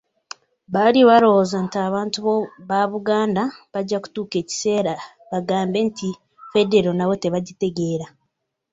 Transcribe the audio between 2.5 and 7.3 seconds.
ba Buganda bajja kutuuka ekiseera bagambe nti Federo nabo